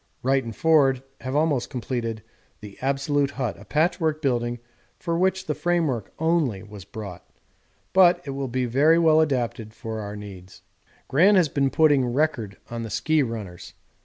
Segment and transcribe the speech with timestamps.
[0.23, 2.23] Wright and Forde have almost completed
[2.59, 4.57] the absolute hut, a patchwork building
[4.97, 7.23] for which the framework only was brought
[7.93, 10.63] but it will be very well adapted for our needs.
[11.07, 13.75] Gran has been putting 'record' on the ski runners.